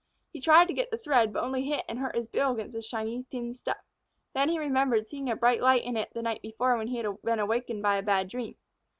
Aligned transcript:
He 0.33 0.41
tried 0.41 0.65
to 0.67 0.73
get 0.73 0.89
the 0.89 0.97
thread, 0.97 1.31
but 1.31 1.43
only 1.43 1.61
hit 1.61 1.85
and 1.87 1.99
hurt 1.99 2.15
his 2.15 2.25
bill 2.25 2.53
against 2.53 2.73
the 2.73 2.81
shiny, 2.81 3.27
thin 3.29 3.53
stuff. 3.53 3.77
Then 4.33 4.49
he 4.49 4.57
remembered 4.57 5.07
seeing 5.07 5.29
a 5.29 5.35
bright 5.35 5.61
light 5.61 5.83
in 5.83 5.95
it 5.95 6.11
the 6.15 6.23
night 6.23 6.41
before 6.41 6.75
when 6.75 6.87
he 6.87 6.97
had 6.97 7.21
been 7.21 7.37
awakened 7.37 7.83
by 7.83 7.97
a 7.97 8.01
bad 8.01 8.27
dream. 8.27 8.55